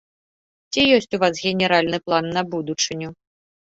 Ці 0.73 0.81
ёсць 0.95 1.11
у 1.17 1.21
вас 1.23 1.43
генеральны 1.49 1.97
план 2.07 2.25
на 2.39 2.47
будучыню? 2.55 3.09